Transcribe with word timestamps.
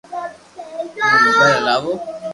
ھون 0.97 1.19
موبائل 1.25 1.55
ھلاو 1.63 1.91